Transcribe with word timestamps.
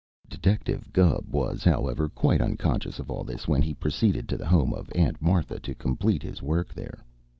Detective 0.27 0.91
Gubb 0.91 1.31
was, 1.31 1.63
however, 1.63 2.09
quite 2.09 2.41
unconscious 2.41 2.97
of 2.97 3.11
all 3.11 3.23
this 3.23 3.47
when 3.47 3.61
he 3.61 3.75
proceeded 3.75 4.27
to 4.29 4.35
the 4.35 4.47
home 4.49 4.73
of 4.73 4.89
Aunt 4.95 5.21
Martha 5.21 5.59
to 5.59 5.75
complete 5.75 6.23
his 6.23 6.41
work 6.41 6.73
there. 6.73 7.05